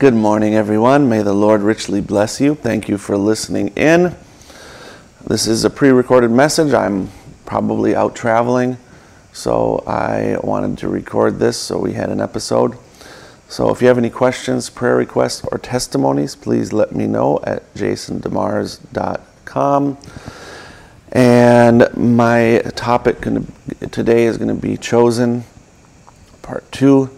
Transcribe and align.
Good 0.00 0.14
morning, 0.14 0.54
everyone. 0.54 1.08
May 1.10 1.20
the 1.20 1.34
Lord 1.34 1.60
richly 1.60 2.00
bless 2.00 2.40
you. 2.40 2.54
Thank 2.54 2.88
you 2.88 2.96
for 2.96 3.18
listening 3.18 3.68
in. 3.76 4.16
This 5.26 5.46
is 5.46 5.62
a 5.62 5.68
pre 5.68 5.90
recorded 5.90 6.30
message. 6.30 6.72
I'm 6.72 7.10
probably 7.44 7.94
out 7.94 8.16
traveling, 8.16 8.78
so 9.34 9.84
I 9.86 10.38
wanted 10.42 10.78
to 10.78 10.88
record 10.88 11.38
this 11.38 11.58
so 11.58 11.78
we 11.78 11.92
had 11.92 12.08
an 12.08 12.18
episode. 12.18 12.78
So 13.50 13.68
if 13.68 13.82
you 13.82 13.88
have 13.88 13.98
any 13.98 14.08
questions, 14.08 14.70
prayer 14.70 14.96
requests, 14.96 15.44
or 15.52 15.58
testimonies, 15.58 16.34
please 16.34 16.72
let 16.72 16.94
me 16.94 17.06
know 17.06 17.38
at 17.44 17.74
jasondemars.com. 17.74 19.98
And 21.12 21.88
my 21.94 22.62
topic 22.74 23.20
today 23.90 24.24
is 24.24 24.38
going 24.38 24.48
to 24.48 24.54
be 24.54 24.78
chosen, 24.78 25.44
part 26.40 26.72
two, 26.72 27.10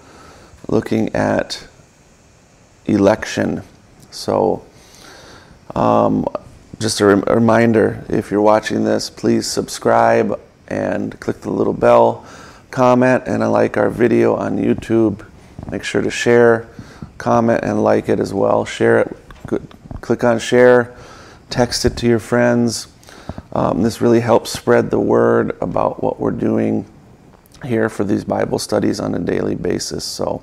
looking 0.67 1.15
at 1.15 1.69
election. 2.87 3.63
So, 4.11 4.65
um, 5.75 6.27
just 6.79 7.01
a, 7.01 7.07
rem- 7.07 7.25
reminder 7.27 8.05
if 8.09 8.31
you're 8.31 8.43
watching 8.43 8.85
this, 8.85 9.09
please 9.09 9.47
subscribe 9.47 10.39
and 10.69 11.19
click 11.21 11.41
the 11.41 11.51
little 11.51 11.73
bell, 11.73 12.27
comment, 12.71 13.25
and 13.27 13.43
I 13.45 13.47
like 13.47 13.77
our 13.77 13.91
video 13.91 14.35
on 14.35 14.59
YouTube. 14.59 15.25
Make 15.71 15.85
sure 15.85 16.03
to 16.03 16.11
share, 16.11 16.69
comment, 17.19 17.61
and 17.63 17.83
like 17.85 18.09
it 18.09 18.19
as 18.19 18.35
well. 18.35 18.65
Share 18.65 19.01
it, 19.01 19.17
click 20.01 20.25
on 20.25 20.39
share, 20.39 20.95
text 21.51 21.85
it 21.85 21.97
to 21.99 22.09
your 22.09 22.19
friends. 22.19 22.89
Um, 23.53 23.83
this 23.83 24.01
really 24.01 24.21
helps 24.21 24.51
spread 24.51 24.91
the 24.91 24.99
word 24.99 25.57
about 25.61 26.03
what 26.03 26.19
we're 26.19 26.31
doing 26.31 26.87
here 27.65 27.89
for 27.89 28.03
these 28.03 28.25
Bible 28.25 28.59
studies 28.59 28.99
on 28.99 29.15
a 29.15 29.19
daily 29.19 29.55
basis. 29.55 30.05
So, 30.05 30.43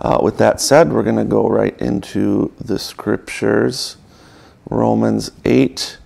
uh, 0.00 0.18
with 0.22 0.38
that 0.38 0.60
said, 0.60 0.92
we're 0.92 1.02
going 1.02 1.16
to 1.16 1.24
go 1.24 1.48
right 1.48 1.78
into 1.80 2.52
the 2.58 2.78
scriptures 2.78 3.96
Romans 4.68 5.32
8 5.44 5.98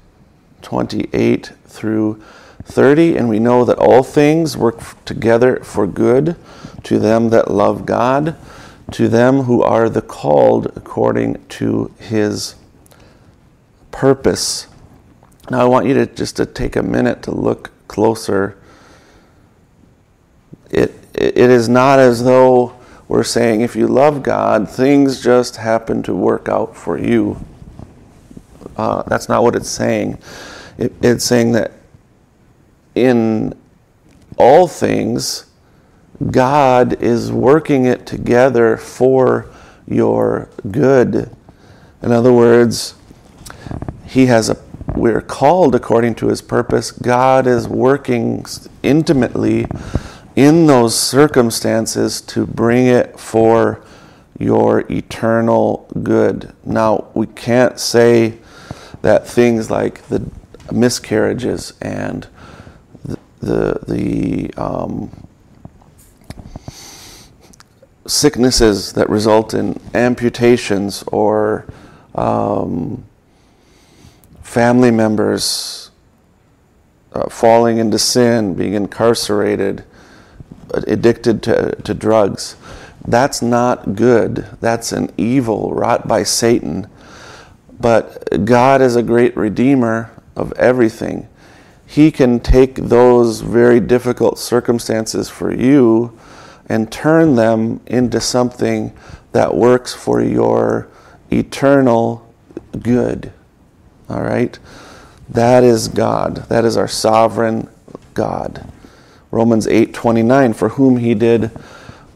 28 0.62 1.52
through 1.66 2.22
30. 2.64 3.16
And 3.16 3.28
we 3.28 3.38
know 3.38 3.64
that 3.64 3.78
all 3.78 4.02
things 4.02 4.56
work 4.56 5.04
together 5.04 5.56
for 5.62 5.86
good 5.86 6.36
to 6.82 6.98
them 6.98 7.28
that 7.30 7.50
love 7.50 7.86
God, 7.86 8.36
to 8.92 9.08
them 9.08 9.42
who 9.42 9.62
are 9.62 9.88
the 9.88 10.02
called 10.02 10.66
according 10.74 11.44
to 11.48 11.92
his 11.98 12.54
purpose. 13.90 14.66
Now 15.50 15.60
I 15.60 15.64
want 15.64 15.86
you 15.86 15.94
to 15.94 16.06
just 16.06 16.36
to 16.36 16.46
take 16.46 16.76
a 16.76 16.82
minute 16.82 17.22
to 17.24 17.30
look 17.30 17.70
closer. 17.86 18.56
It 20.70 20.94
it 21.12 21.36
is 21.36 21.68
not 21.68 21.98
as 21.98 22.24
though 22.24 22.74
we're 23.08 23.24
saying 23.24 23.60
if 23.60 23.76
you 23.76 23.86
love 23.86 24.22
God, 24.22 24.68
things 24.68 25.22
just 25.22 25.56
happen 25.56 26.02
to 26.04 26.14
work 26.14 26.48
out 26.48 26.76
for 26.76 26.98
you. 26.98 27.44
Uh, 28.76 29.02
that's 29.02 29.28
not 29.28 29.42
what 29.42 29.54
it's 29.54 29.68
saying. 29.68 30.18
It, 30.78 30.92
it's 31.02 31.24
saying 31.24 31.52
that 31.52 31.72
in 32.94 33.56
all 34.36 34.66
things, 34.66 35.46
God 36.30 37.00
is 37.02 37.30
working 37.30 37.84
it 37.84 38.06
together 38.06 38.76
for 38.76 39.46
your 39.86 40.48
good. 40.70 41.30
In 42.02 42.12
other 42.12 42.32
words, 42.32 42.94
He 44.06 44.26
has 44.26 44.48
a 44.48 44.56
we're 44.94 45.20
called 45.20 45.74
according 45.74 46.14
to 46.16 46.28
his 46.28 46.40
purpose. 46.40 46.92
God 46.92 47.46
is 47.46 47.66
working 47.66 48.46
intimately 48.82 49.66
in 50.36 50.66
those 50.66 50.98
circumstances 50.98 52.20
to 52.20 52.46
bring 52.46 52.86
it 52.86 53.18
for 53.18 53.80
your 54.38 54.80
eternal 54.90 55.86
good. 56.02 56.52
Now, 56.64 57.08
we 57.14 57.26
can't 57.26 57.78
say 57.78 58.38
that 59.02 59.26
things 59.28 59.70
like 59.70 60.02
the 60.08 60.28
miscarriages 60.72 61.74
and 61.80 62.26
the, 63.04 63.18
the, 63.40 63.80
the 63.86 64.62
um, 64.62 65.10
sicknesses 68.06 68.92
that 68.94 69.08
result 69.08 69.54
in 69.54 69.80
amputations 69.94 71.04
or 71.08 71.66
um, 72.14 73.04
family 74.42 74.90
members 74.90 75.90
uh, 77.12 77.28
falling 77.28 77.78
into 77.78 77.98
sin, 77.98 78.54
being 78.54 78.74
incarcerated, 78.74 79.84
addicted 80.86 81.42
to, 81.44 81.76
to 81.82 81.94
drugs. 81.94 82.56
That's 83.06 83.42
not 83.42 83.94
good. 83.94 84.46
That's 84.60 84.92
an 84.92 85.10
evil 85.16 85.74
wrought 85.74 86.08
by 86.08 86.22
Satan. 86.22 86.88
But 87.78 88.44
God 88.44 88.80
is 88.80 88.96
a 88.96 89.02
great 89.02 89.36
redeemer 89.36 90.10
of 90.36 90.52
everything. 90.52 91.28
He 91.86 92.10
can 92.10 92.40
take 92.40 92.76
those 92.76 93.40
very 93.40 93.78
difficult 93.78 94.38
circumstances 94.38 95.28
for 95.28 95.52
you 95.52 96.18
and 96.66 96.90
turn 96.90 97.34
them 97.34 97.80
into 97.86 98.20
something 98.20 98.96
that 99.32 99.54
works 99.54 99.92
for 99.92 100.22
your 100.22 100.88
eternal 101.30 102.32
good. 102.80 103.32
All 104.08 104.22
right? 104.22 104.58
That 105.28 105.62
is 105.62 105.88
God. 105.88 106.36
That 106.48 106.64
is 106.64 106.76
our 106.76 106.88
sovereign 106.88 107.68
God. 108.14 108.70
Romans 109.34 109.66
8:29 109.66 110.54
for 110.54 110.68
whom 110.70 110.98
he 110.98 111.12
did 111.12 111.50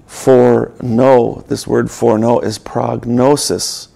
foreknow. 0.06 1.42
This 1.48 1.66
word 1.66 1.90
foreknow 1.90 2.38
is 2.38 2.58
prognosis. 2.58 3.88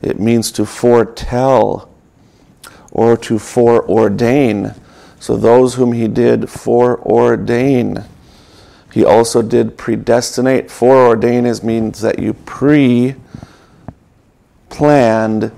It 0.00 0.18
means 0.18 0.50
to 0.52 0.64
foretell 0.64 1.90
or 2.90 3.18
to 3.18 3.34
foreordain. 3.34 4.74
So 5.18 5.36
those 5.36 5.74
whom 5.74 5.92
he 5.92 6.08
did 6.08 6.48
foreordain. 6.48 8.04
He 8.90 9.04
also 9.04 9.42
did 9.42 9.76
predestinate. 9.76 10.68
Foreordain 10.68 11.44
is 11.44 11.62
means 11.62 12.00
that 12.00 12.18
you 12.18 12.32
pre 12.32 13.16
planned 14.70 15.52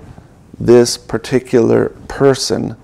this 0.59 0.97
particular 0.97 1.89
person 2.09 2.75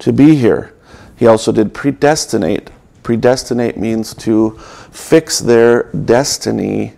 to 0.00 0.12
be 0.12 0.34
here. 0.34 0.74
He 1.14 1.24
also 1.28 1.52
did 1.52 1.72
predestinate. 1.72 2.70
Predestinate 3.04 3.76
means 3.76 4.14
to 4.14 4.58
fix 4.90 5.38
their 5.38 5.84
destiny 5.92 6.94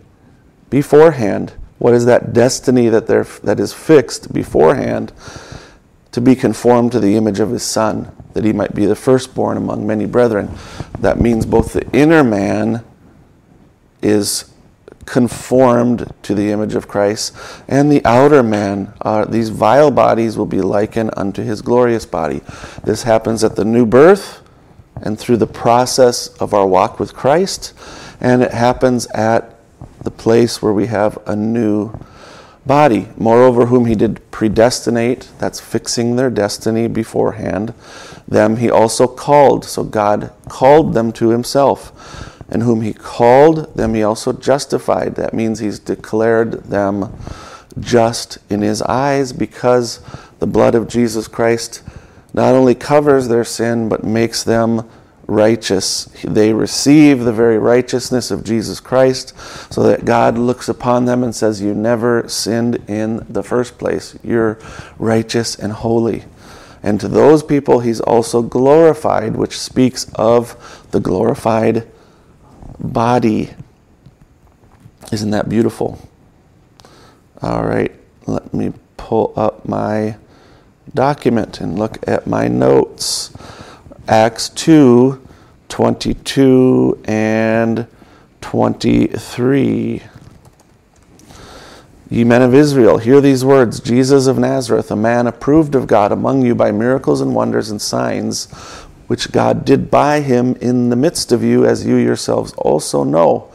beforehand. 0.71 1.53
What 1.79 1.95
is 1.95 2.07
that 2.07 2.33
destiny 2.33 2.89
that, 2.89 3.09
that 3.09 3.61
is 3.61 3.75
fixed 3.75 4.33
beforehand? 4.33 5.13
To 6.13 6.21
be 6.21 6.37
conformed 6.37 6.93
to 6.93 7.01
the 7.01 7.17
image 7.17 7.41
of 7.41 7.51
his 7.51 7.65
son, 7.65 8.11
that 8.35 8.45
he 8.45 8.53
might 8.53 8.75
be 8.75 8.87
the 8.87 8.95
firstborn 8.95 9.57
among 9.57 9.85
many 9.85 10.07
brethren. 10.07 10.51
That 11.01 11.21
means 11.21 11.45
both 11.45 11.73
the 11.73 11.87
inner 11.91 12.23
man 12.23 12.85
is 14.01 14.51
conformed 15.07 16.13
to 16.23 16.35
the 16.35 16.53
image 16.53 16.75
of 16.77 16.87
Christ, 16.87 17.37
and 17.67 17.91
the 17.91 18.05
outer 18.05 18.45
man, 18.45 18.95
uh, 19.03 19.25
these 19.25 19.49
vile 19.49 19.91
bodies 19.91 20.39
will 20.39 20.47
be 20.47 20.61
likened 20.61 21.11
unto 21.17 21.43
his 21.43 21.63
glorious 21.63 22.07
body. 22.07 22.43
This 22.85 23.03
happens 23.03 23.43
at 23.43 23.57
the 23.57 23.65
new 23.65 23.85
birth 23.85 24.46
and 25.03 25.19
through 25.19 25.37
the 25.37 25.47
process 25.47 26.29
of 26.39 26.55
our 26.55 26.67
walk 26.67 26.99
with 26.99 27.15
Christ, 27.15 27.73
and 28.21 28.43
it 28.43 28.53
happens 28.53 29.07
at 29.09 29.57
the 30.03 30.11
place 30.11 30.63
where 30.63 30.73
we 30.73 30.87
have 30.87 31.19
a 31.27 31.37
new 31.37 31.93
body. 32.65 33.09
Moreover, 33.17 33.67
whom 33.67 33.87
he 33.87 33.95
did 33.95 34.31
predestinate, 34.31 35.31
that's 35.39 35.61
fixing 35.61 36.17
their 36.17 36.31
destiny 36.31 36.89
beforehand, 36.89 37.73
them 38.27 38.57
he 38.57 38.71
also 38.71 39.07
called. 39.07 39.65
So 39.65 39.85
God 39.85 40.33
called 40.49 40.95
them 40.95 41.13
to 41.13 41.31
himself. 41.31 42.33
And 42.49 42.63
whom 42.63 42.83
he 42.83 42.93
called, 42.93 43.75
them 43.77 43.95
he 43.95 44.03
also 44.03 44.33
justified. 44.33 45.17
That 45.17 45.35
means 45.35 45.59
he's 45.59 45.79
declared 45.79 46.65
them 46.65 47.13
just 47.79 48.39
in 48.49 48.63
his 48.63 48.83
eyes 48.83 49.33
because 49.33 50.01
the 50.39 50.47
blood 50.47 50.75
of 50.75 50.89
Jesus 50.89 51.29
Christ 51.29 51.83
not 52.37 52.55
only 52.55 52.75
covers 52.75 53.29
their 53.29 53.45
sin, 53.45 53.89
but 53.89 54.05
makes 54.05 54.45
them 54.45 54.89
righteous. 55.27 56.05
They 56.23 56.53
receive 56.53 57.21
the 57.21 57.33
very 57.33 57.59
righteousness 57.59 58.31
of 58.31 58.45
Jesus 58.45 58.79
Christ 58.79 59.35
so 59.73 59.83
that 59.85 60.05
God 60.05 60.39
looks 60.39 60.69
upon 60.69 61.07
them 61.07 61.25
and 61.25 61.35
says, 61.35 61.61
You 61.63 61.75
never 61.75 62.29
sinned 62.29 62.77
in 62.89 63.27
the 63.29 63.43
first 63.43 63.79
place. 63.79 64.19
You're 64.23 64.59
righteous 64.99 65.57
and 65.57 65.73
holy. 65.73 66.25
And 66.83 67.01
to 67.01 67.09
those 67.09 67.43
people, 67.43 67.81
he's 67.81 68.01
also 68.01 68.43
glorified, 68.43 69.35
which 69.35 69.59
speaks 69.59 70.07
of 70.15 70.87
the 70.93 71.01
glorified 71.01 71.89
body. 72.79 73.55
Isn't 75.11 75.31
that 75.31 75.49
beautiful? 75.49 75.99
All 77.43 77.65
right, 77.65 77.93
let 78.27 78.53
me 78.55 78.73
pull 78.97 79.33
up 79.37 79.67
my 79.67 80.17
document 80.95 81.61
and 81.61 81.79
look 81.79 81.99
at 82.09 82.27
my 82.27 82.49
notes. 82.49 83.33
Acts 84.09 84.49
2 84.51 85.23
22 85.69 87.03
and 87.07 87.87
23. 88.41 90.03
Ye 92.09 92.23
men 92.23 92.41
of 92.41 92.55
Israel, 92.55 92.99
hear 92.99 93.21
these 93.21 93.45
words 93.45 93.81
Jesus 93.81 94.29
of 94.29 94.39
Nazareth, 94.39 94.93
a 94.93 94.97
man 94.97 95.27
approved 95.27 95.75
of 95.75 95.89
God 95.89 96.13
among 96.13 96.47
you 96.47 96.55
by 96.55 96.71
miracles 96.71 97.21
and 97.21 97.35
wonders 97.35 97.69
and 97.69 97.83
signs, 97.83 98.45
which 99.09 99.33
God 99.33 99.65
did 99.65 99.91
by 99.91 100.21
him 100.21 100.55
in 100.61 100.89
the 100.89 100.97
midst 100.97 101.33
of 101.33 101.43
you, 101.43 101.67
as 101.67 101.85
you 101.85 101.97
yourselves 101.97 102.53
also 102.53 103.03
know. 103.03 103.53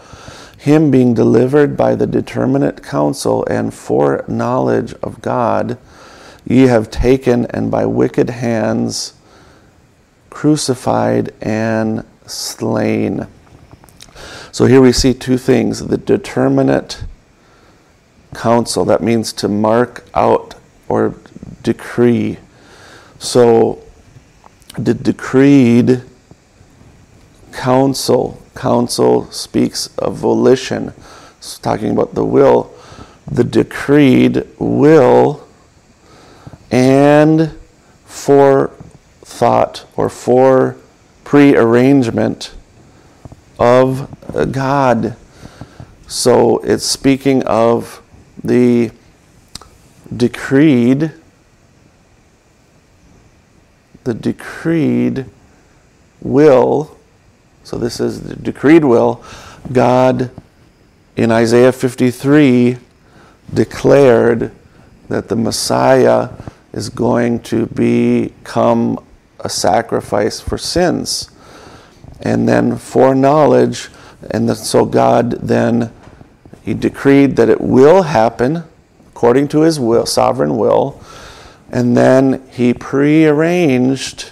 Him 0.57 0.91
being 0.91 1.13
delivered 1.13 1.77
by 1.77 1.95
the 1.95 2.05
determinate 2.05 2.83
counsel 2.83 3.45
and 3.45 3.73
foreknowledge 3.73 4.93
of 4.95 5.21
God, 5.21 5.77
ye 6.45 6.63
have 6.63 6.89
taken 6.89 7.45
and 7.47 7.69
by 7.71 7.85
wicked 7.85 8.29
hands 8.29 9.13
crucified 10.29 11.33
and 11.41 12.03
slain. 12.25 13.27
So 14.51 14.65
here 14.65 14.81
we 14.81 14.91
see 14.91 15.13
two 15.13 15.37
things 15.37 15.87
the 15.87 15.97
determinate 15.97 17.03
counsel. 18.33 18.85
That 18.85 19.01
means 19.01 19.33
to 19.33 19.47
mark 19.47 20.05
out 20.13 20.55
or 20.89 21.15
decree. 21.63 22.37
So 23.19 23.83
the 24.77 24.93
decreed 24.93 26.03
counsel, 27.51 28.41
counsel 28.55 29.29
speaks 29.31 29.87
of 29.97 30.15
volition. 30.15 30.93
It's 31.37 31.59
talking 31.59 31.91
about 31.91 32.15
the 32.15 32.25
will. 32.25 32.73
The 33.29 33.43
decreed 33.43 34.47
will 34.57 35.47
and 36.71 37.51
forethought 38.05 39.85
or 39.95 40.09
for 40.09 40.77
prearrangement 41.23 42.55
of 43.59 44.09
God. 44.51 45.15
So 46.07 46.57
it's 46.59 46.85
speaking 46.85 47.43
of 47.43 48.01
the 48.43 48.91
decreed 50.15 51.13
the 54.03 54.13
decreed 54.13 55.25
will 56.21 56.97
so 57.63 57.77
this 57.77 57.99
is 57.99 58.23
the 58.23 58.35
decreed 58.35 58.83
will 58.83 59.23
god 59.71 60.29
in 61.15 61.31
isaiah 61.31 61.71
53 61.71 62.77
declared 63.53 64.51
that 65.07 65.29
the 65.29 65.35
messiah 65.35 66.29
is 66.73 66.89
going 66.89 67.39
to 67.39 67.65
become 67.67 69.03
a 69.39 69.49
sacrifice 69.49 70.39
for 70.39 70.57
sins 70.57 71.29
and 72.21 72.47
then 72.47 72.77
foreknowledge. 72.77 73.89
And 74.29 74.55
so 74.55 74.85
god 74.85 75.31
then 75.41 75.91
he 76.63 76.73
decreed 76.73 77.35
that 77.37 77.49
it 77.49 77.59
will 77.59 78.03
happen 78.03 78.63
according 79.09 79.47
to 79.49 79.61
his 79.61 79.79
will, 79.79 80.05
sovereign 80.05 80.57
will, 80.57 81.01
and 81.69 81.95
then 81.95 82.43
he 82.49 82.73
prearranged 82.73 84.31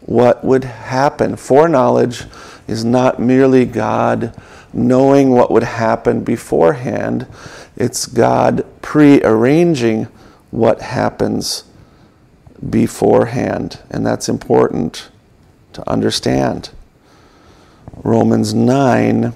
what 0.00 0.44
would 0.44 0.64
happen. 0.64 1.36
Foreknowledge 1.36 2.24
is 2.66 2.84
not 2.84 3.18
merely 3.18 3.64
God 3.64 4.34
knowing 4.72 5.30
what 5.30 5.50
would 5.50 5.62
happen 5.62 6.22
beforehand, 6.22 7.26
it's 7.76 8.06
God 8.06 8.64
prearranging 8.82 10.06
what 10.50 10.80
happens 10.80 11.64
beforehand. 12.68 13.80
And 13.90 14.06
that's 14.06 14.28
important 14.28 15.08
to 15.72 15.88
understand. 15.88 16.70
Romans 18.02 18.54
9 18.54 19.32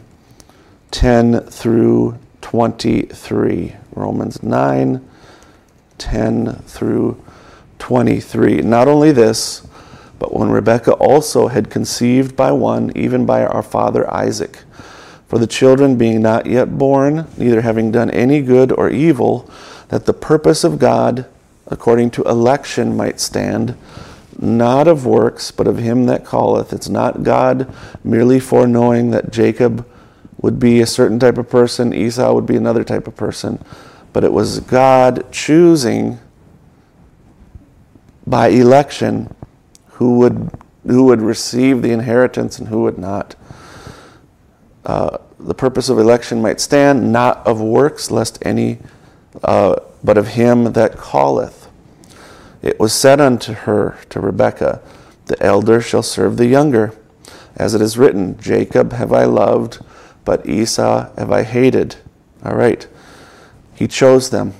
10 0.94 1.40
through 1.40 2.16
23. 2.40 3.74
Romans 3.96 4.44
9, 4.44 5.04
10 5.98 6.54
through 6.66 7.20
23. 7.80 8.62
Not 8.62 8.86
only 8.86 9.10
this, 9.10 9.66
but 10.20 10.32
when 10.32 10.50
Rebekah 10.50 10.92
also 10.92 11.48
had 11.48 11.68
conceived 11.68 12.36
by 12.36 12.52
one, 12.52 12.92
even 12.96 13.26
by 13.26 13.44
our 13.44 13.60
father 13.60 14.08
Isaac, 14.08 14.60
for 15.26 15.40
the 15.40 15.48
children 15.48 15.98
being 15.98 16.22
not 16.22 16.46
yet 16.46 16.78
born, 16.78 17.26
neither 17.36 17.62
having 17.62 17.90
done 17.90 18.08
any 18.10 18.40
good 18.40 18.70
or 18.70 18.88
evil, 18.88 19.50
that 19.94 20.06
the 20.06 20.12
purpose 20.12 20.64
of 20.64 20.80
God, 20.80 21.24
according 21.68 22.10
to 22.10 22.24
election, 22.24 22.96
might 22.96 23.20
stand, 23.20 23.76
not 24.36 24.88
of 24.88 25.06
works, 25.06 25.52
but 25.52 25.68
of 25.68 25.78
him 25.78 26.06
that 26.06 26.26
calleth. 26.26 26.72
It's 26.72 26.88
not 26.88 27.22
God 27.22 27.72
merely 28.02 28.40
foreknowing 28.40 29.12
that 29.12 29.30
Jacob 29.30 29.88
would 30.38 30.58
be 30.58 30.80
a 30.80 30.86
certain 30.86 31.20
type 31.20 31.38
of 31.38 31.48
person, 31.48 31.94
Esau 31.94 32.34
would 32.34 32.44
be 32.44 32.56
another 32.56 32.82
type 32.82 33.06
of 33.06 33.14
person. 33.14 33.64
But 34.12 34.24
it 34.24 34.32
was 34.32 34.58
God 34.58 35.30
choosing 35.30 36.18
by 38.26 38.48
election 38.48 39.32
who 39.90 40.18
would, 40.18 40.50
who 40.84 41.04
would 41.04 41.22
receive 41.22 41.82
the 41.82 41.92
inheritance 41.92 42.58
and 42.58 42.66
who 42.66 42.82
would 42.82 42.98
not. 42.98 43.36
Uh, 44.84 45.18
the 45.38 45.54
purpose 45.54 45.88
of 45.88 46.00
election 46.00 46.42
might 46.42 46.60
stand, 46.60 47.12
not 47.12 47.46
of 47.46 47.60
works, 47.60 48.10
lest 48.10 48.44
any, 48.44 48.80
uh, 49.42 49.76
but 50.02 50.18
of 50.18 50.28
him 50.28 50.72
that 50.72 50.98
calleth. 50.98 51.68
It 52.62 52.78
was 52.80 52.92
said 52.92 53.20
unto 53.20 53.52
her, 53.52 53.98
to 54.10 54.20
Rebekah, 54.20 54.80
The 55.26 55.42
elder 55.42 55.80
shall 55.80 56.02
serve 56.02 56.36
the 56.36 56.46
younger. 56.46 56.94
As 57.56 57.74
it 57.74 57.80
is 57.80 57.98
written, 57.98 58.38
Jacob 58.40 58.92
have 58.92 59.12
I 59.12 59.24
loved, 59.24 59.84
but 60.24 60.48
Esau 60.48 61.10
have 61.16 61.30
I 61.30 61.42
hated. 61.42 61.96
All 62.44 62.56
right. 62.56 62.86
He 63.74 63.86
chose 63.86 64.30
them 64.30 64.54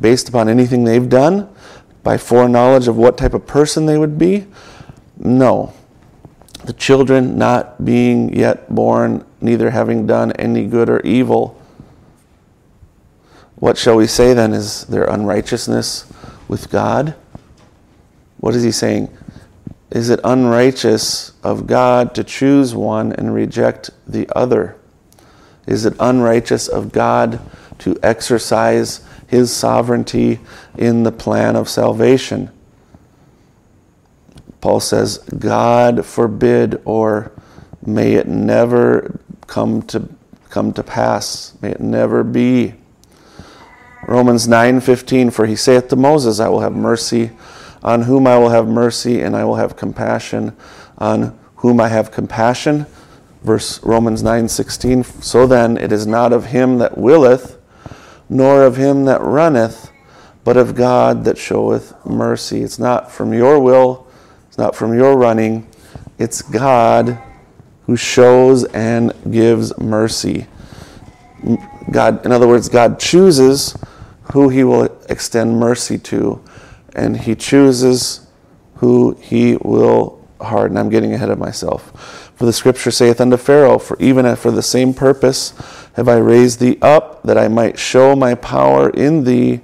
based 0.00 0.28
upon 0.28 0.48
anything 0.48 0.84
they've 0.84 1.08
done, 1.08 1.48
by 2.02 2.16
foreknowledge 2.16 2.86
of 2.86 2.96
what 2.96 3.18
type 3.18 3.34
of 3.34 3.46
person 3.46 3.86
they 3.86 3.98
would 3.98 4.18
be? 4.18 4.46
No. 5.18 5.72
The 6.64 6.72
children 6.72 7.36
not 7.36 7.84
being 7.84 8.32
yet 8.32 8.72
born, 8.72 9.24
neither 9.40 9.70
having 9.70 10.06
done 10.06 10.32
any 10.32 10.66
good 10.66 10.88
or 10.88 11.00
evil. 11.00 11.55
What 13.56 13.78
shall 13.78 13.96
we 13.96 14.06
say 14.06 14.34
then? 14.34 14.52
Is 14.52 14.84
there 14.84 15.04
unrighteousness 15.04 16.12
with 16.46 16.70
God? 16.70 17.14
What 18.38 18.54
is 18.54 18.62
he 18.62 18.70
saying? 18.70 19.08
Is 19.90 20.10
it 20.10 20.20
unrighteous 20.24 21.32
of 21.42 21.66
God 21.66 22.14
to 22.16 22.24
choose 22.24 22.74
one 22.74 23.12
and 23.12 23.32
reject 23.32 23.90
the 24.06 24.28
other? 24.36 24.76
Is 25.66 25.86
it 25.86 25.94
unrighteous 25.98 26.68
of 26.68 26.92
God 26.92 27.40
to 27.78 27.98
exercise 28.02 29.04
his 29.26 29.52
sovereignty 29.52 30.40
in 30.76 31.02
the 31.02 31.12
plan 31.12 31.56
of 31.56 31.68
salvation? 31.68 32.50
Paul 34.60 34.80
says, 34.80 35.18
God 35.18 36.04
forbid, 36.04 36.80
or 36.84 37.32
may 37.84 38.14
it 38.14 38.26
never 38.26 39.18
come 39.46 39.82
to, 39.82 40.08
come 40.50 40.72
to 40.72 40.82
pass. 40.82 41.54
May 41.62 41.70
it 41.70 41.80
never 41.80 42.22
be. 42.22 42.74
Romans 44.06 44.46
9:15 44.46 45.32
For 45.32 45.46
he 45.46 45.56
saith 45.56 45.88
to 45.88 45.96
Moses, 45.96 46.38
I 46.38 46.48
will 46.48 46.60
have 46.60 46.74
mercy 46.74 47.32
on 47.82 48.02
whom 48.02 48.26
I 48.26 48.38
will 48.38 48.50
have 48.50 48.68
mercy, 48.68 49.20
and 49.20 49.36
I 49.36 49.44
will 49.44 49.56
have 49.56 49.76
compassion 49.76 50.56
on 50.98 51.36
whom 51.56 51.80
I 51.80 51.88
have 51.88 52.10
compassion. 52.10 52.86
Verse 53.42 53.82
Romans 53.82 54.22
9:16 54.22 55.22
So 55.22 55.46
then 55.46 55.76
it 55.76 55.92
is 55.92 56.06
not 56.06 56.32
of 56.32 56.46
him 56.46 56.78
that 56.78 56.96
willeth 56.96 57.58
nor 58.28 58.62
of 58.64 58.76
him 58.76 59.04
that 59.04 59.20
runneth 59.20 59.90
but 60.44 60.56
of 60.56 60.74
God 60.74 61.24
that 61.24 61.38
showeth 61.38 61.94
mercy. 62.06 62.62
It's 62.62 62.78
not 62.78 63.10
from 63.10 63.32
your 63.32 63.60
will 63.60 64.06
it's 64.48 64.58
not 64.58 64.74
from 64.76 64.94
your 64.94 65.16
running 65.16 65.66
it's 66.18 66.42
God 66.42 67.18
who 67.86 67.96
shows 67.96 68.64
and 68.64 69.12
gives 69.30 69.76
mercy. 69.78 70.46
God 71.90 72.24
in 72.24 72.32
other 72.32 72.48
words 72.48 72.68
God 72.68 72.98
chooses 72.98 73.76
who 74.32 74.48
he 74.48 74.64
will 74.64 74.84
extend 75.08 75.58
mercy 75.58 75.98
to 75.98 76.42
and 76.94 77.16
he 77.16 77.34
chooses 77.34 78.26
who 78.76 79.16
he 79.20 79.56
will 79.62 80.24
harden 80.40 80.76
I'm 80.76 80.88
getting 80.88 81.12
ahead 81.12 81.30
of 81.30 81.38
myself 81.38 82.26
for 82.36 82.44
the 82.44 82.52
scripture 82.52 82.90
saith 82.90 83.20
unto 83.20 83.38
Pharaoh, 83.38 83.78
For 83.78 83.96
even 83.98 84.36
for 84.36 84.50
the 84.50 84.62
same 84.62 84.92
purpose 84.92 85.54
have 85.94 86.06
I 86.06 86.18
raised 86.18 86.60
thee 86.60 86.76
up, 86.82 87.22
that 87.22 87.38
I 87.38 87.48
might 87.48 87.78
show 87.78 88.14
my 88.14 88.34
power 88.34 88.90
in 88.90 89.24
thee, 89.24 89.62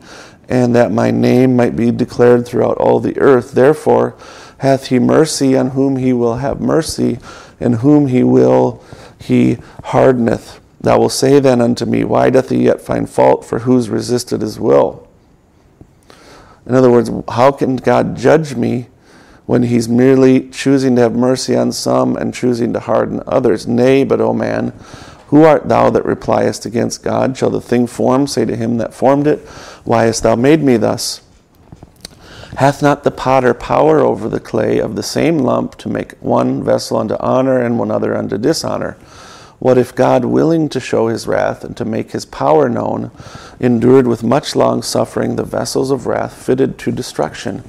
and 0.48 0.74
that 0.74 0.90
my 0.90 1.10
name 1.10 1.54
might 1.54 1.76
be 1.76 1.90
declared 1.90 2.46
throughout 2.46 2.78
all 2.78 2.98
the 2.98 3.18
earth. 3.18 3.52
Therefore 3.52 4.16
hath 4.58 4.86
he 4.86 4.98
mercy 4.98 5.54
on 5.54 5.70
whom 5.70 5.96
he 5.96 6.14
will 6.14 6.36
have 6.36 6.62
mercy, 6.62 7.18
and 7.60 7.76
whom 7.76 8.06
he 8.06 8.24
will 8.24 8.82
he 9.18 9.58
hardeneth. 9.84 10.58
Thou 10.82 10.98
wilt 10.98 11.12
say 11.12 11.38
then 11.40 11.60
unto 11.60 11.84
me, 11.84 12.04
Why 12.04 12.30
doth 12.30 12.50
he 12.50 12.64
yet 12.64 12.80
find 12.80 13.08
fault? 13.08 13.44
For 13.44 13.60
who's 13.60 13.88
resisted 13.88 14.40
his 14.40 14.58
will? 14.60 15.08
In 16.66 16.74
other 16.74 16.90
words, 16.90 17.10
how 17.28 17.52
can 17.52 17.76
God 17.76 18.16
judge 18.16 18.54
me 18.54 18.88
when 19.46 19.64
he's 19.64 19.88
merely 19.88 20.48
choosing 20.50 20.96
to 20.96 21.02
have 21.02 21.14
mercy 21.14 21.56
on 21.56 21.72
some 21.72 22.16
and 22.16 22.32
choosing 22.32 22.72
to 22.72 22.80
harden 22.80 23.22
others. 23.26 23.66
Nay, 23.66 24.04
but, 24.04 24.20
O 24.20 24.32
man, 24.32 24.72
Who 25.28 25.44
art 25.44 25.68
thou 25.68 25.88
that 25.90 26.04
repliest 26.04 26.66
against 26.66 27.02
God? 27.02 27.36
Shall 27.36 27.50
the 27.50 27.60
thing 27.60 27.86
formed 27.86 28.30
say 28.30 28.44
to 28.44 28.56
him 28.56 28.76
that 28.76 28.92
formed 28.92 29.26
it, 29.26 29.40
Why 29.84 30.04
hast 30.04 30.22
thou 30.22 30.36
made 30.36 30.62
me 30.62 30.76
thus? 30.76 31.22
Hath 32.56 32.82
not 32.82 33.02
the 33.02 33.10
potter 33.10 33.54
power 33.54 34.00
over 34.00 34.28
the 34.28 34.40
clay 34.40 34.78
of 34.78 34.94
the 34.94 35.02
same 35.02 35.38
lump 35.38 35.76
to 35.78 35.88
make 35.88 36.12
one 36.20 36.62
vessel 36.62 36.98
unto 36.98 37.16
honor 37.18 37.62
and 37.62 37.78
one 37.78 37.90
other 37.90 38.14
unto 38.14 38.36
dishonor? 38.36 38.98
What 39.62 39.78
if 39.78 39.94
God, 39.94 40.24
willing 40.24 40.68
to 40.70 40.80
show 40.80 41.06
his 41.06 41.28
wrath 41.28 41.62
and 41.62 41.76
to 41.76 41.84
make 41.84 42.10
his 42.10 42.24
power 42.24 42.68
known, 42.68 43.12
endured 43.60 44.08
with 44.08 44.24
much 44.24 44.56
long 44.56 44.82
suffering 44.82 45.36
the 45.36 45.44
vessels 45.44 45.92
of 45.92 46.08
wrath 46.08 46.34
fitted 46.34 46.78
to 46.78 46.90
destruction, 46.90 47.62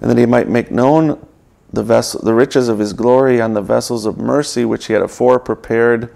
and 0.00 0.10
that 0.10 0.16
he 0.16 0.24
might 0.24 0.48
make 0.48 0.70
known 0.70 1.22
the, 1.70 1.82
vessel, 1.82 2.22
the 2.22 2.32
riches 2.32 2.70
of 2.70 2.78
his 2.78 2.94
glory 2.94 3.42
on 3.42 3.52
the 3.52 3.60
vessels 3.60 4.06
of 4.06 4.16
mercy 4.16 4.64
which 4.64 4.86
he 4.86 4.94
had 4.94 5.02
afore 5.02 5.38
prepared 5.38 6.10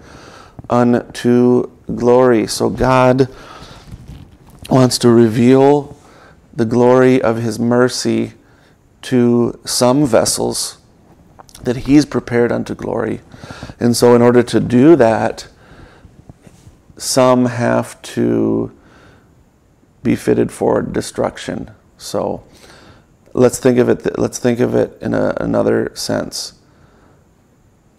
unto 0.67 1.69
glory. 1.93 2.47
So 2.47 2.71
God 2.71 3.29
wants 4.67 4.97
to 4.97 5.09
reveal 5.11 5.95
the 6.55 6.65
glory 6.65 7.21
of 7.21 7.37
his 7.37 7.59
mercy 7.59 8.33
to 9.03 9.59
some 9.63 10.07
vessels 10.07 10.78
that 11.63 11.77
he's 11.77 12.05
prepared 12.05 12.51
unto 12.51 12.75
glory. 12.75 13.21
And 13.79 13.95
so, 13.95 14.15
in 14.15 14.21
order 14.21 14.43
to 14.43 14.59
do 14.59 14.95
that, 14.95 15.47
some 16.97 17.45
have 17.45 18.01
to 18.01 18.71
be 20.03 20.15
fitted 20.15 20.51
for 20.51 20.81
destruction. 20.81 21.71
So, 21.97 22.43
let's 23.33 23.59
think 23.59 23.77
of 23.77 23.89
it. 23.89 24.17
Let's 24.17 24.39
think 24.39 24.59
of 24.59 24.75
it 24.75 24.97
in 25.01 25.13
a, 25.13 25.35
another 25.37 25.91
sense. 25.95 26.53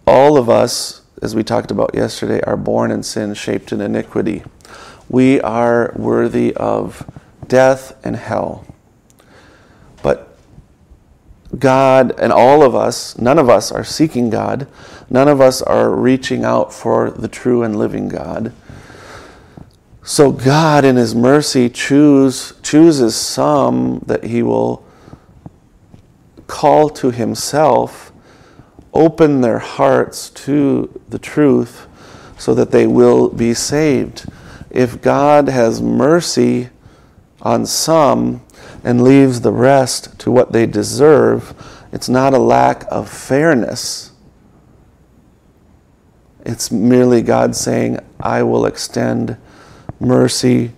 All 0.07 0.37
of 0.37 0.49
us 0.49 1.01
as 1.21 1.35
we 1.35 1.43
talked 1.43 1.69
about 1.69 1.93
yesterday, 1.93 2.41
are 2.41 2.57
born 2.57 2.91
in 2.91 3.03
sin, 3.03 3.33
shaped 3.35 3.71
in 3.71 3.79
iniquity. 3.79 4.43
We 5.07 5.39
are 5.41 5.93
worthy 5.95 6.53
of 6.55 7.09
death 7.47 7.95
and 8.03 8.15
hell. 8.15 8.65
God 11.57 12.13
and 12.17 12.31
all 12.31 12.63
of 12.63 12.75
us, 12.75 13.17
none 13.17 13.37
of 13.37 13.49
us 13.49 13.71
are 13.71 13.83
seeking 13.83 14.29
God. 14.29 14.67
None 15.09 15.27
of 15.27 15.41
us 15.41 15.61
are 15.61 15.89
reaching 15.89 16.45
out 16.45 16.73
for 16.73 17.11
the 17.11 17.27
true 17.27 17.63
and 17.63 17.77
living 17.77 18.07
God. 18.07 18.53
So 20.03 20.31
God, 20.31 20.85
in 20.85 20.95
His 20.95 21.13
mercy, 21.13 21.69
choose, 21.69 22.53
chooses 22.63 23.15
some 23.15 24.01
that 24.05 24.23
He 24.23 24.41
will 24.41 24.85
call 26.47 26.89
to 26.89 27.11
Himself 27.11 28.11
open 28.93 29.41
their 29.41 29.59
hearts 29.59 30.29
to 30.29 31.01
the 31.09 31.19
truth 31.19 31.87
so 32.37 32.53
that 32.53 32.71
they 32.71 32.87
will 32.87 33.29
be 33.29 33.53
saved. 33.53 34.25
If 34.69 35.01
God 35.01 35.47
has 35.47 35.81
mercy 35.81 36.69
on 37.41 37.65
some 37.65 38.41
and 38.83 39.03
leaves 39.03 39.41
the 39.41 39.51
rest 39.51 40.17
to 40.19 40.31
what 40.31 40.51
they 40.51 40.65
deserve, 40.65 41.53
it's 41.91 42.09
not 42.09 42.33
a 42.33 42.39
lack 42.39 42.85
of 42.89 43.09
fairness. 43.09 44.11
It's 46.45 46.71
merely 46.71 47.21
God 47.21 47.55
saying, 47.55 47.99
I 48.19 48.43
will 48.43 48.65
extend 48.65 49.37
mercy 49.99 50.71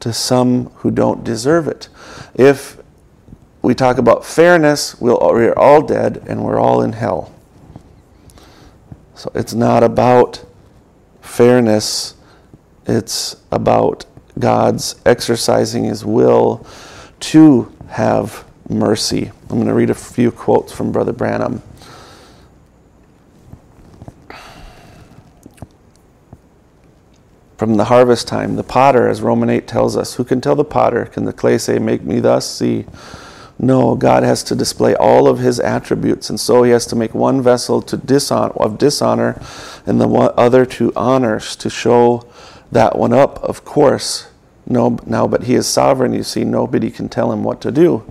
to 0.00 0.12
some 0.12 0.66
who 0.76 0.90
don't 0.90 1.22
deserve 1.22 1.68
it. 1.68 1.88
If 2.34 2.78
we 3.62 3.74
talk 3.74 3.98
about 3.98 4.24
fairness, 4.24 4.98
we'll, 5.00 5.18
we're 5.20 5.52
all 5.52 5.82
dead 5.82 6.24
and 6.26 6.42
we're 6.42 6.58
all 6.58 6.80
in 6.80 6.92
hell. 6.92 7.32
So 9.14 9.30
it's 9.34 9.52
not 9.52 9.82
about 9.82 10.42
fairness, 11.20 12.14
it's 12.86 13.36
about 13.52 14.06
God's 14.38 14.98
exercising 15.04 15.84
his 15.84 16.06
will 16.06 16.66
to 17.20 17.72
have 17.88 18.44
mercy. 18.68 19.30
I'm 19.48 19.56
going 19.56 19.66
to 19.66 19.74
read 19.74 19.90
a 19.90 19.94
few 19.94 20.30
quotes 20.30 20.72
from 20.72 20.92
Brother 20.92 21.12
Branham. 21.12 21.62
From 27.56 27.76
the 27.76 27.84
harvest 27.84 28.26
time, 28.26 28.56
the 28.56 28.62
potter, 28.62 29.06
as 29.06 29.20
Roman 29.20 29.50
8 29.50 29.66
tells 29.68 29.94
us, 29.96 30.14
who 30.14 30.24
can 30.24 30.40
tell 30.40 30.54
the 30.56 30.64
potter? 30.64 31.04
Can 31.04 31.26
the 31.26 31.32
clay 31.32 31.58
say, 31.58 31.78
Make 31.78 32.02
me 32.02 32.18
thus? 32.18 32.50
See, 32.50 32.86
no, 33.58 33.94
God 33.94 34.22
has 34.22 34.42
to 34.44 34.54
display 34.54 34.94
all 34.94 35.28
of 35.28 35.40
his 35.40 35.60
attributes, 35.60 36.30
and 36.30 36.40
so 36.40 36.62
he 36.62 36.70
has 36.70 36.86
to 36.86 36.96
make 36.96 37.14
one 37.14 37.42
vessel 37.42 37.82
to 37.82 37.98
dishonor, 37.98 38.54
of 38.54 38.78
dishonor 38.78 39.38
and 39.84 40.00
the 40.00 40.08
other 40.08 40.64
to 40.64 40.90
honors 40.96 41.54
to 41.56 41.68
show 41.68 42.26
that 42.72 42.96
one 42.96 43.12
up, 43.12 43.36
of 43.44 43.66
course. 43.66 44.29
No, 44.70 45.00
now, 45.04 45.26
but 45.26 45.42
he 45.42 45.56
is 45.56 45.66
sovereign, 45.66 46.12
you 46.12 46.22
see, 46.22 46.44
nobody 46.44 46.92
can 46.92 47.08
tell 47.08 47.32
him 47.32 47.42
what 47.42 47.60
to 47.62 47.72
do. 47.72 48.04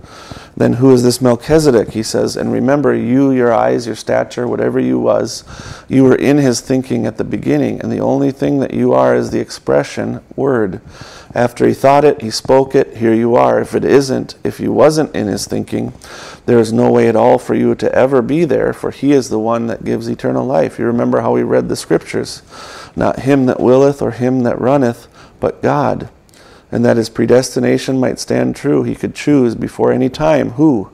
Then 0.54 0.74
who 0.74 0.92
is 0.92 1.02
this 1.02 1.22
Melchizedek? 1.22 1.92
He 1.92 2.02
says, 2.02 2.36
and 2.36 2.52
remember, 2.52 2.94
you, 2.94 3.30
your 3.30 3.50
eyes, 3.50 3.86
your 3.86 3.96
stature, 3.96 4.46
whatever 4.46 4.78
you 4.78 5.00
was, 5.00 5.42
you 5.88 6.04
were 6.04 6.16
in 6.16 6.36
his 6.36 6.60
thinking 6.60 7.06
at 7.06 7.16
the 7.16 7.24
beginning, 7.24 7.80
and 7.80 7.90
the 7.90 8.00
only 8.00 8.30
thing 8.30 8.58
that 8.58 8.74
you 8.74 8.92
are 8.92 9.14
is 9.14 9.30
the 9.30 9.40
expression, 9.40 10.20
word. 10.36 10.82
After 11.34 11.66
he 11.66 11.72
thought 11.72 12.04
it, 12.04 12.20
he 12.20 12.30
spoke 12.30 12.74
it, 12.74 12.98
here 12.98 13.14
you 13.14 13.36
are. 13.36 13.58
If 13.58 13.74
it 13.74 13.84
isn't, 13.84 14.34
if 14.44 14.60
you 14.60 14.70
wasn't 14.70 15.16
in 15.16 15.28
his 15.28 15.46
thinking, 15.46 15.94
there 16.44 16.58
is 16.58 16.74
no 16.74 16.92
way 16.92 17.08
at 17.08 17.16
all 17.16 17.38
for 17.38 17.54
you 17.54 17.74
to 17.76 17.94
ever 17.94 18.20
be 18.20 18.44
there, 18.44 18.74
for 18.74 18.90
he 18.90 19.12
is 19.12 19.30
the 19.30 19.38
one 19.38 19.66
that 19.68 19.82
gives 19.82 20.08
eternal 20.08 20.44
life. 20.44 20.78
You 20.78 20.84
remember 20.84 21.22
how 21.22 21.32
we 21.32 21.42
read 21.42 21.70
the 21.70 21.76
scriptures. 21.76 22.42
Not 22.94 23.20
him 23.20 23.46
that 23.46 23.60
willeth 23.60 24.02
or 24.02 24.10
him 24.10 24.40
that 24.40 24.60
runneth, 24.60 25.08
but 25.40 25.62
God. 25.62 26.10
And 26.72 26.84
that 26.84 26.96
his 26.96 27.08
predestination 27.08 27.98
might 27.98 28.18
stand 28.18 28.54
true, 28.54 28.82
he 28.82 28.94
could 28.94 29.14
choose 29.14 29.54
before 29.54 29.92
any 29.92 30.08
time 30.08 30.50
who 30.50 30.90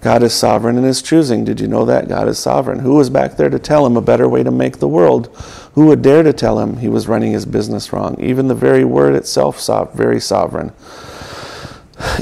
God 0.00 0.22
is 0.22 0.32
sovereign 0.32 0.78
in 0.78 0.84
his 0.84 1.02
choosing. 1.02 1.44
Did 1.44 1.60
you 1.60 1.68
know 1.68 1.84
that? 1.84 2.08
God 2.08 2.26
is 2.26 2.38
sovereign. 2.38 2.78
Who 2.78 2.96
was 2.96 3.10
back 3.10 3.36
there 3.36 3.50
to 3.50 3.58
tell 3.58 3.84
him 3.84 3.96
a 3.96 4.02
better 4.02 4.28
way 4.28 4.42
to 4.42 4.50
make 4.50 4.78
the 4.78 4.88
world? 4.88 5.26
Who 5.74 5.86
would 5.86 6.00
dare 6.00 6.22
to 6.22 6.32
tell 6.32 6.58
him 6.58 6.78
he 6.78 6.88
was 6.88 7.06
running 7.06 7.32
his 7.32 7.44
business 7.44 7.92
wrong? 7.92 8.18
Even 8.18 8.48
the 8.48 8.54
very 8.54 8.84
word 8.84 9.14
itself, 9.14 9.64
very 9.94 10.20
sovereign. 10.20 10.72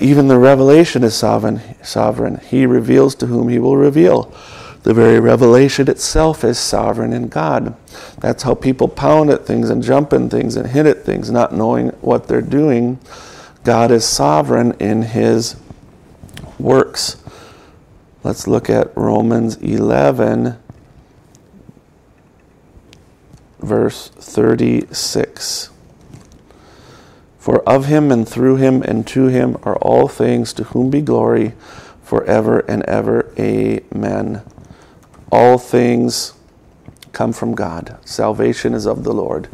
Even 0.00 0.26
the 0.26 0.38
revelation 0.38 1.04
is 1.04 1.14
sovereign. 1.14 1.60
Sovereign. 1.84 2.38
He 2.38 2.66
reveals 2.66 3.14
to 3.16 3.26
whom 3.26 3.48
he 3.48 3.60
will 3.60 3.76
reveal. 3.76 4.34
The 4.88 4.94
very 4.94 5.20
revelation 5.20 5.90
itself 5.90 6.42
is 6.42 6.58
sovereign 6.58 7.12
in 7.12 7.28
God. 7.28 7.76
That's 8.20 8.44
how 8.44 8.54
people 8.54 8.88
pound 8.88 9.28
at 9.28 9.44
things 9.44 9.68
and 9.68 9.82
jump 9.82 10.14
in 10.14 10.30
things 10.30 10.56
and 10.56 10.66
hit 10.66 10.86
at 10.86 11.04
things, 11.04 11.30
not 11.30 11.52
knowing 11.52 11.88
what 12.00 12.26
they're 12.26 12.40
doing. 12.40 12.98
God 13.64 13.90
is 13.90 14.06
sovereign 14.06 14.72
in 14.80 15.02
his 15.02 15.56
works. 16.58 17.18
Let's 18.24 18.46
look 18.46 18.70
at 18.70 18.96
Romans 18.96 19.56
11, 19.56 20.56
verse 23.58 24.08
36. 24.08 25.68
For 27.38 27.60
of 27.68 27.84
him 27.84 28.10
and 28.10 28.26
through 28.26 28.56
him 28.56 28.80
and 28.80 29.06
to 29.08 29.26
him 29.26 29.58
are 29.64 29.76
all 29.76 30.08
things, 30.08 30.54
to 30.54 30.64
whom 30.64 30.88
be 30.88 31.02
glory 31.02 31.52
forever 32.02 32.60
and 32.60 32.82
ever. 32.84 33.30
Amen. 33.38 34.40
All 35.30 35.58
things 35.58 36.34
come 37.12 37.32
from 37.32 37.54
God. 37.54 37.98
Salvation 38.04 38.74
is 38.74 38.86
of 38.86 39.04
the 39.04 39.12
Lord. 39.12 39.48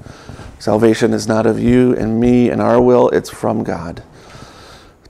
Salvation 0.59 1.13
is 1.13 1.27
not 1.27 1.47
of 1.47 1.59
you 1.59 1.95
and 1.95 2.21
me 2.21 2.49
and 2.49 2.63
our 2.63 2.81
will, 2.81 3.09
it's 3.11 3.31
from 3.31 3.65
God. 3.65 4.03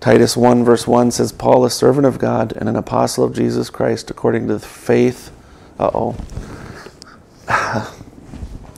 Titus 0.00 0.36
1, 0.36 0.64
verse 0.64 0.86
1 0.86 1.12
says, 1.12 1.32
Paul, 1.32 1.64
a 1.64 1.70
servant 1.70 2.06
of 2.06 2.18
God 2.18 2.52
and 2.56 2.68
an 2.68 2.76
apostle 2.76 3.24
of 3.24 3.34
Jesus 3.34 3.70
Christ, 3.70 4.10
according 4.10 4.48
to 4.48 4.54
the 4.54 4.66
faith. 4.66 5.30
Uh 5.78 5.90
oh. 5.94 6.16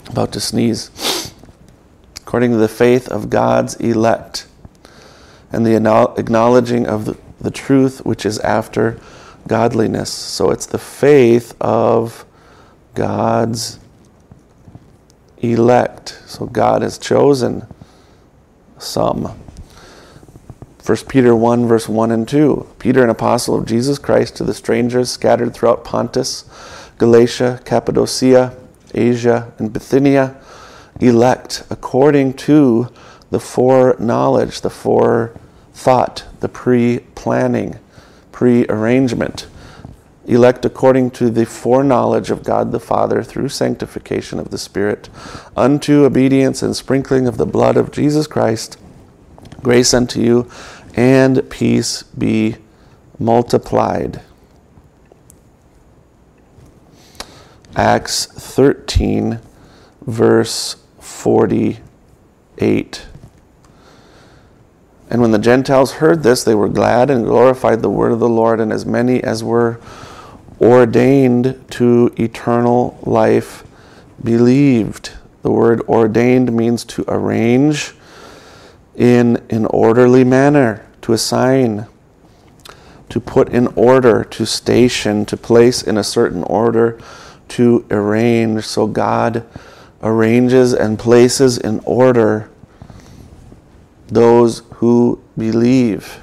About 0.09 0.33
to 0.33 0.41
sneeze. 0.41 1.33
According 2.19 2.53
to 2.53 2.57
the 2.59 2.69
faith 2.69 3.09
of 3.09 3.29
God's 3.29 3.75
elect 3.77 4.47
and 5.51 5.67
the 5.67 5.77
acknowledging 6.17 6.87
of 6.87 7.07
the, 7.07 7.17
the 7.41 7.51
truth 7.51 8.05
which 8.05 8.25
is 8.25 8.39
after 8.41 9.01
godliness. 9.47 10.11
So 10.11 10.51
it's 10.51 10.67
the 10.67 10.79
faith 10.79 11.55
of 11.61 12.25
God's 12.95 13.79
elect. 15.39 16.21
So 16.27 16.47
God 16.47 16.83
has 16.83 16.99
chosen 16.99 17.67
some. 18.79 19.37
1 20.85 20.97
Peter 21.09 21.35
1, 21.35 21.67
verse 21.67 21.89
1 21.89 22.13
and 22.13 22.29
2. 22.29 22.67
Peter, 22.79 23.03
an 23.03 23.11
apostle 23.11 23.57
of 23.57 23.67
Jesus 23.67 23.99
Christ, 23.99 24.37
to 24.37 24.45
the 24.45 24.55
strangers 24.55 25.11
scattered 25.11 25.53
throughout 25.53 25.85
Pontus, 25.85 26.45
Galatia, 26.99 27.61
Cappadocia, 27.65 28.57
Asia, 28.95 29.53
and 29.59 29.73
Bithynia, 29.73 30.41
elect 31.01 31.65
according 31.71 32.35
to 32.35 32.89
the 33.31 33.41
foreknowledge, 33.41 34.61
the 34.61 34.71
forethought, 34.71 36.25
the 36.41 36.49
pre 36.49 37.01
planning, 37.17 37.79
pre 38.37 38.67
arrangement. 38.69 39.47
elect 40.27 40.67
according 40.67 41.11
to 41.11 41.31
the 41.31 41.47
foreknowledge 41.47 42.31
of 42.31 42.45
God 42.45 42.71
the 42.71 42.79
Father 42.79 43.23
through 43.23 43.49
sanctification 43.49 44.39
of 44.39 44.51
the 44.51 44.59
Spirit, 44.59 45.09
unto 45.57 46.05
obedience 46.05 46.63
and 46.63 46.77
sprinkling 46.77 47.27
of 47.27 47.39
the 47.39 47.47
blood 47.47 47.79
of 47.79 47.91
Jesus 47.91 48.27
Christ, 48.27 48.77
grace 49.63 49.95
unto 49.95 50.21
you 50.21 50.51
and 50.95 51.49
peace 51.49 52.03
be 52.03 52.57
multiplied. 53.19 54.21
Acts 57.75 58.27
13, 58.27 59.41
verse 60.03 60.77
48. 61.01 63.07
And 65.09 65.21
when 65.21 65.31
the 65.31 65.39
Gentiles 65.39 65.93
heard 65.93 66.23
this, 66.23 66.43
they 66.43 66.55
were 66.55 66.69
glad 66.69 67.11
and 67.11 67.25
glorified 67.25 67.83
the 67.83 67.91
word 67.91 68.13
of 68.13 68.19
the 68.19 68.29
Lord, 68.29 68.61
and 68.61 68.73
as 68.73 68.85
many 68.85 69.23
as 69.23 69.45
were 69.45 69.79
ordained 70.61 71.65
to 71.71 72.13
eternal 72.17 72.99
life 73.03 73.65
believed. 74.23 75.13
The 75.43 75.51
word 75.51 75.81
ordained 75.83 76.53
means 76.53 76.85
to 76.87 77.05
arrange 77.07 77.95
in 78.97 79.43
an 79.51 79.67
orderly 79.67 80.25
manner, 80.25 80.85
to 81.03 81.13
assign, 81.13 81.87
to 83.09 83.21
put 83.21 83.49
in 83.51 83.69
order, 83.77 84.25
to 84.25 84.45
station, 84.45 85.25
to 85.27 85.37
place 85.37 85.83
in 85.83 85.97
a 85.97 86.03
certain 86.03 86.43
order 86.45 86.99
to 87.49 87.87
arrange. 87.91 88.65
So 88.65 88.87
God 88.89 89.47
arranges 90.03 90.73
and 90.73 90.99
places 90.99 91.59
in 91.59 91.81
order 91.85 92.51
those 94.09 94.63
who 94.75 95.23
believe. 95.37 96.21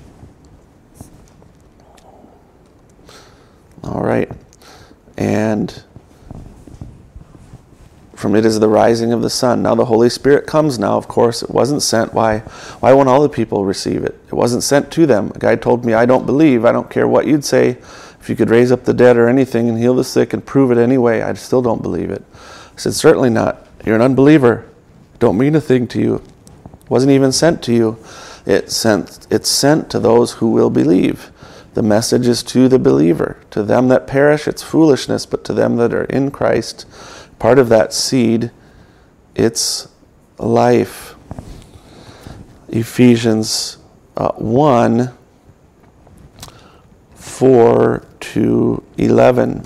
All 3.84 4.02
right. 4.02 4.32
And 5.18 5.84
from 8.16 8.36
it 8.36 8.46
is 8.46 8.60
the 8.60 8.70
rising 8.70 9.12
of 9.12 9.22
the 9.22 9.30
sun. 9.30 9.62
Now 9.62 9.76
the 9.76 9.86
Holy 9.86 10.10
Spirit 10.10 10.48
comes 10.48 10.80
now, 10.80 10.96
of 10.96 11.10
course. 11.10 11.44
It 11.44 11.50
wasn't 11.50 11.82
sent. 11.82 12.14
Why 12.14 12.40
why 12.80 12.94
won't 12.94 13.10
all 13.10 13.22
the 13.22 13.28
people 13.28 13.66
receive 13.66 14.04
it? 14.04 14.18
It 14.28 14.34
wasn't 14.34 14.64
sent 14.64 14.92
to 14.94 15.06
them. 15.06 15.32
A 15.36 15.40
guy 15.40 15.58
told 15.58 15.84
me, 15.84 15.94
I 15.94 16.06
don't 16.06 16.26
believe. 16.26 16.64
I 16.64 16.72
don't 16.72 16.90
care 16.90 17.08
what 17.08 17.28
you'd 17.28 17.44
say. 17.44 17.78
If 18.22 18.30
you 18.30 18.38
could 18.38 18.50
raise 18.50 18.72
up 18.72 18.86
the 18.86 18.94
dead 18.94 19.18
or 19.18 19.28
anything 19.28 19.68
and 19.68 19.78
heal 19.78 19.94
the 19.94 20.06
sick 20.06 20.32
and 20.32 20.46
prove 20.46 20.72
it 20.72 20.78
anyway, 20.78 21.22
I 21.22 21.34
still 21.34 21.62
don't 21.62 21.82
believe 21.82 22.10
it. 22.10 22.24
I 22.74 22.80
said, 22.80 22.94
Certainly 22.94 23.32
not. 23.32 23.68
You're 23.86 23.96
an 23.96 24.02
unbeliever. 24.02 24.66
don't 25.20 25.38
mean 25.38 25.56
a 25.56 25.62
thing 25.62 25.88
to 25.88 26.00
you. 26.00 26.22
Wasn't 26.90 27.12
even 27.12 27.32
sent 27.32 27.64
to 27.64 27.74
you. 27.74 27.98
It 28.46 28.72
sent, 28.72 29.26
it's 29.30 29.50
sent 29.50 29.90
to 29.92 30.00
those 30.00 30.34
who 30.34 30.52
will 30.52 30.70
believe. 30.70 31.32
The 31.74 31.84
message 31.84 32.28
is 32.28 32.44
to 32.44 32.68
the 32.68 32.80
believer. 32.80 33.38
To 33.52 33.64
them 33.64 33.88
that 33.88 34.06
perish, 34.06 34.48
it's 34.48 34.62
foolishness, 34.62 35.26
but 35.26 35.44
to 35.46 35.54
them 35.54 35.78
that 35.78 35.94
are 35.94 36.04
in 36.06 36.30
Christ, 36.30 36.86
part 37.40 37.58
of 37.58 37.70
that 37.70 37.94
seed, 37.94 38.52
it's 39.34 39.88
life. 40.38 41.16
Ephesians 42.70 43.78
uh, 44.18 44.32
1 44.34 45.12
4 47.16 48.06
to 48.20 48.84
11. 48.98 49.66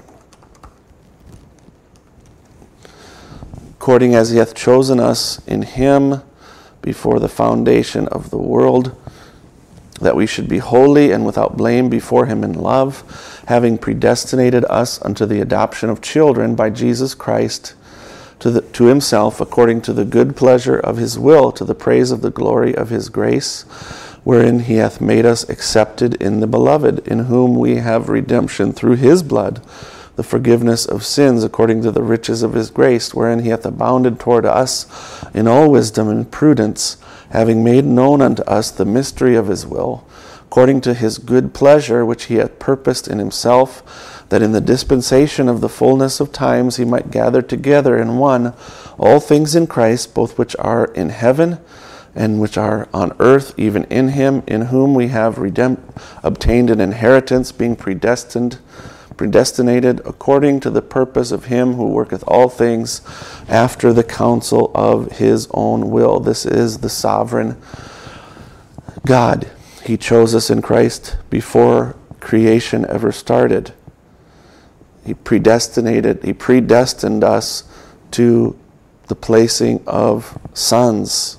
According 3.72 4.16
as 4.16 4.30
he 4.30 4.38
hath 4.38 4.54
chosen 4.54 5.00
us 5.00 5.46
in 5.48 5.64
him 5.64 6.22
before 6.82 7.20
the 7.20 7.30
foundation 7.30 8.08
of 8.10 8.30
the 8.30 8.38
world, 8.38 8.96
that 10.00 10.16
we 10.16 10.28
should 10.28 10.48
be 10.48 10.60
holy 10.60 11.12
and 11.12 11.26
without 11.26 11.58
blame 11.58 11.90
before 11.90 12.28
him 12.28 12.44
in 12.44 12.54
love, 12.54 13.44
having 13.48 13.78
predestinated 13.78 14.64
us 14.66 15.02
unto 15.02 15.26
the 15.26 15.42
adoption 15.42 15.90
of 15.90 16.02
children 16.02 16.56
by 16.56 16.70
Jesus 16.70 17.16
Christ 17.16 17.74
to, 18.40 18.52
the, 18.52 18.62
to 18.62 18.86
himself, 18.86 19.42
according 19.42 19.82
to 19.82 19.94
the 19.94 20.06
good 20.06 20.36
pleasure 20.36 20.78
of 20.78 20.98
his 20.98 21.18
will, 21.18 21.52
to 21.52 21.66
the 21.66 21.74
praise 21.74 22.12
of 22.12 22.22
the 22.22 22.30
glory 22.30 22.76
of 22.76 22.90
his 22.90 23.10
grace 23.10 23.66
wherein 24.28 24.60
he 24.60 24.76
hath 24.76 25.00
made 25.00 25.26
us 25.26 25.48
accepted 25.48 26.14
in 26.16 26.42
the 26.42 26.48
beloved, 26.48 27.00
in 27.08 27.20
whom 27.20 27.56
we 27.56 27.78
have 27.78 28.10
redemption 28.10 28.74
through 28.74 28.98
his 28.98 29.24
blood, 29.24 29.62
the 30.18 30.24
forgiveness 30.24 30.86
of 30.86 31.06
sins 31.06 31.44
according 31.44 31.84
to 31.84 31.92
the 31.92 32.04
riches 32.04 32.44
of 32.44 32.54
his 32.54 32.72
grace, 32.72 33.14
wherein 33.14 33.40
he 33.40 33.50
hath 33.50 33.66
abounded 33.66 34.20
toward 34.20 34.46
us 34.46 35.24
in 35.34 35.48
all 35.48 35.72
wisdom 35.72 36.10
and 36.10 36.30
prudence, 36.32 36.98
having 37.30 37.64
made 37.64 37.86
known 37.86 38.22
unto 38.22 38.42
us 38.44 38.72
the 38.72 38.84
mystery 38.84 39.36
of 39.36 39.48
his 39.48 39.66
will, 39.66 40.04
according 40.42 40.82
to 40.82 40.96
his 40.96 41.20
good 41.20 41.54
pleasure 41.54 42.04
which 42.04 42.26
he 42.26 42.36
hath 42.36 42.58
purposed 42.58 43.08
in 43.08 43.20
himself, 43.20 44.26
that 44.30 44.42
in 44.42 44.54
the 44.54 44.60
dispensation 44.60 45.48
of 45.48 45.62
the 45.62 45.70
fullness 45.70 46.20
of 46.20 46.32
times 46.32 46.78
he 46.78 46.84
might 46.84 47.12
gather 47.12 47.42
together 47.42 47.98
in 47.98 48.18
one 48.18 48.54
all 48.98 49.20
things 49.20 49.56
in 49.56 49.68
Christ, 49.68 50.16
both 50.16 50.38
which 50.38 50.56
are 50.58 50.86
in 50.94 51.10
heaven 51.10 51.60
and 52.16 52.42
which 52.42 52.58
are 52.58 52.90
on 52.92 53.16
earth, 53.20 53.54
even 53.56 53.84
in 53.86 54.10
him, 54.10 54.42
in 54.48 54.64
whom 54.64 54.96
we 54.96 55.10
have 55.10 55.38
obtained 56.24 56.70
an 56.72 56.82
inheritance, 56.82 57.52
being 57.52 57.76
predestined, 57.76 58.58
predestinated 59.18 60.00
according 60.06 60.60
to 60.62 60.70
the 60.70 60.82
purpose 60.82 61.32
of 61.32 61.46
him 61.46 61.74
who 61.74 61.90
worketh 61.90 62.24
all 62.28 62.48
things 62.50 63.02
after 63.50 63.92
the 63.92 64.04
counsel 64.04 64.72
of 64.74 65.14
his 65.14 65.48
own 65.52 65.90
will. 65.90 66.20
This 66.20 66.46
is 66.46 66.78
the 66.78 66.90
sovereign 66.90 67.60
God. 69.06 69.50
He 69.84 69.98
chose 69.98 70.36
us 70.36 70.50
in 70.50 70.62
Christ 70.62 71.18
before 71.30 71.96
creation 72.20 72.86
ever 72.88 73.12
started. 73.12 73.74
He 75.06 75.14
predestinated, 75.14 76.24
he 76.24 76.34
predestined 76.34 77.24
us 77.24 77.64
to 78.12 78.58
the 79.08 79.16
placing 79.16 79.82
of 79.88 80.38
sons 80.54 81.38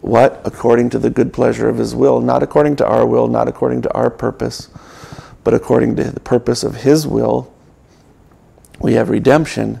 what? 0.00 0.40
According 0.44 0.90
to 0.90 0.98
the 0.98 1.10
good 1.10 1.32
pleasure 1.32 1.68
of 1.68 1.78
His 1.78 1.94
will, 1.94 2.20
not 2.20 2.42
according 2.42 2.76
to 2.76 2.86
our 2.86 3.06
will, 3.06 3.28
not 3.28 3.48
according 3.48 3.82
to 3.82 3.92
our 3.92 4.10
purpose, 4.10 4.68
but 5.44 5.54
according 5.54 5.96
to 5.96 6.04
the 6.04 6.20
purpose 6.20 6.62
of 6.62 6.76
His 6.76 7.06
will. 7.06 7.52
We 8.80 8.94
have 8.94 9.10
redemption 9.10 9.80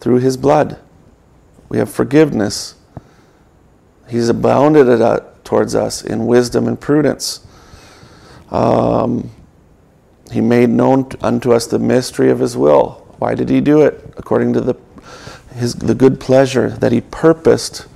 through 0.00 0.18
His 0.18 0.36
blood. 0.36 0.78
We 1.68 1.78
have 1.78 1.90
forgiveness. 1.90 2.74
He's 4.08 4.28
abounded 4.28 4.88
uh, 4.88 5.20
towards 5.44 5.74
us 5.74 6.02
in 6.02 6.26
wisdom 6.26 6.66
and 6.66 6.80
prudence. 6.80 7.46
Um, 8.50 9.30
he 10.32 10.40
made 10.40 10.70
known 10.70 11.08
unto 11.22 11.52
us 11.52 11.66
the 11.66 11.78
mystery 11.78 12.30
of 12.30 12.38
His 12.38 12.56
will. 12.56 13.06
Why 13.18 13.34
did 13.34 13.48
He 13.48 13.60
do 13.60 13.82
it? 13.82 14.14
According 14.16 14.52
to 14.54 14.60
the, 14.60 14.74
his, 15.54 15.74
the 15.74 15.94
good 15.94 16.20
pleasure 16.20 16.70
that 16.70 16.92
He 16.92 17.00
purposed 17.00 17.86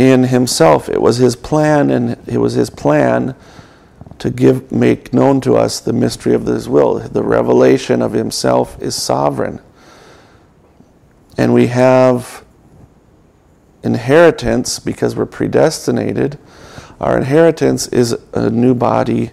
in 0.00 0.24
himself. 0.24 0.88
It 0.88 1.02
was 1.02 1.18
his 1.18 1.36
plan, 1.36 1.90
and 1.90 2.16
it 2.26 2.38
was 2.38 2.54
his 2.54 2.70
plan 2.70 3.34
to 4.20 4.30
give, 4.30 4.70
make 4.70 5.12
known 5.12 5.40
to 5.40 5.56
us 5.56 5.80
the 5.80 5.92
mystery 5.92 6.34
of 6.34 6.46
his 6.46 6.68
will. 6.68 6.98
The 6.98 7.22
revelation 7.22 8.02
of 8.02 8.12
himself 8.12 8.80
is 8.80 8.94
sovereign. 8.94 9.60
And 11.38 11.54
we 11.54 11.68
have 11.68 12.44
inheritance 13.82 14.78
because 14.78 15.16
we're 15.16 15.24
predestinated. 15.24 16.38
Our 17.00 17.16
inheritance 17.16 17.88
is 17.88 18.14
a 18.34 18.50
new 18.50 18.74
body 18.74 19.30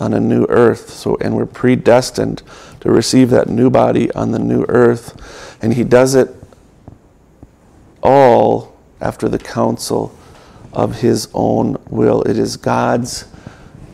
on 0.00 0.12
a 0.12 0.20
new 0.20 0.46
earth. 0.48 0.90
So, 0.90 1.16
and 1.20 1.36
we're 1.36 1.46
predestined 1.46 2.42
to 2.80 2.90
receive 2.90 3.30
that 3.30 3.48
new 3.48 3.70
body 3.70 4.10
on 4.14 4.32
the 4.32 4.40
new 4.40 4.64
earth. 4.68 5.56
And 5.62 5.74
he 5.74 5.84
does 5.84 6.16
it 6.16 6.34
all 8.02 8.76
after 9.00 9.28
the 9.28 9.38
counsel 9.38 10.12
of 10.72 11.02
his 11.02 11.28
own 11.34 11.76
will. 11.88 12.22
It 12.22 12.36
is 12.36 12.56
God's 12.56 13.26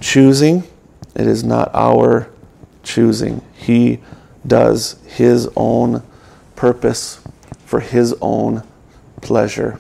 choosing, 0.00 0.64
it 1.14 1.26
is 1.26 1.44
not 1.44 1.70
our 1.74 2.28
choosing. 2.82 3.42
He 3.54 4.00
does 4.46 4.96
his 5.06 5.48
own 5.56 6.02
purpose 6.56 7.20
for 7.64 7.80
his 7.80 8.14
own 8.20 8.62
pleasure. 9.20 9.78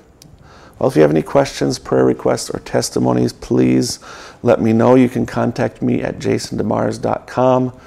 Well, 0.78 0.88
if 0.88 0.96
you 0.96 1.02
have 1.02 1.10
any 1.10 1.22
questions, 1.22 1.78
prayer 1.78 2.04
requests, 2.04 2.50
or 2.50 2.60
testimonies, 2.60 3.32
please 3.32 3.98
let 4.42 4.60
me 4.60 4.72
know. 4.72 4.94
You 4.94 5.08
can 5.08 5.26
contact 5.26 5.82
me 5.82 6.02
at 6.02 6.18
jasondemars.com. 6.18 7.78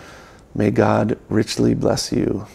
May 0.53 0.69
God 0.69 1.17
richly 1.29 1.73
bless 1.73 2.11
you. 2.11 2.45